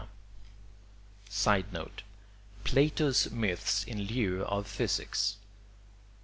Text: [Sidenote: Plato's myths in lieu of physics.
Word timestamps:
[Sidenote: 1.29 2.01
Plato's 2.63 3.29
myths 3.29 3.83
in 3.83 4.05
lieu 4.07 4.41
of 4.45 4.65
physics. 4.65 5.37